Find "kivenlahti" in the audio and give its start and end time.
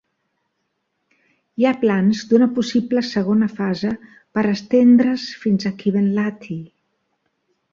5.83-6.59